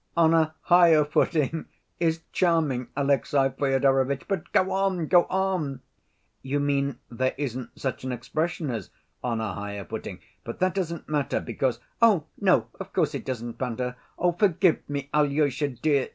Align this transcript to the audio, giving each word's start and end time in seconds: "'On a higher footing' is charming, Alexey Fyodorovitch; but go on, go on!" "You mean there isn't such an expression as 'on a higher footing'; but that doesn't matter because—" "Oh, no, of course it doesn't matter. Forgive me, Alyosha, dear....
"'On 0.17 0.33
a 0.33 0.55
higher 0.61 1.05
footing' 1.05 1.67
is 1.99 2.21
charming, 2.31 2.87
Alexey 2.97 3.37
Fyodorovitch; 3.55 4.27
but 4.27 4.51
go 4.51 4.71
on, 4.71 5.05
go 5.05 5.25
on!" 5.25 5.81
"You 6.41 6.59
mean 6.59 6.97
there 7.11 7.35
isn't 7.37 7.79
such 7.79 8.03
an 8.03 8.11
expression 8.11 8.71
as 8.71 8.89
'on 9.23 9.39
a 9.39 9.53
higher 9.53 9.85
footing'; 9.85 10.17
but 10.43 10.57
that 10.57 10.73
doesn't 10.73 11.07
matter 11.07 11.39
because—" 11.39 11.77
"Oh, 12.01 12.23
no, 12.39 12.69
of 12.79 12.93
course 12.93 13.13
it 13.13 13.25
doesn't 13.25 13.59
matter. 13.59 13.95
Forgive 14.39 14.79
me, 14.89 15.07
Alyosha, 15.13 15.67
dear.... 15.69 16.09